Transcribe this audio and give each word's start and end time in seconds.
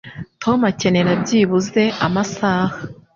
Tom 0.41 0.59
akenera 0.71 1.11
byibuze 1.21 1.83
amasaha 2.05 2.75